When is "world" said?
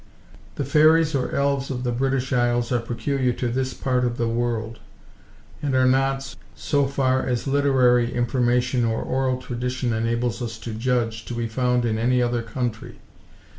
4.27-4.79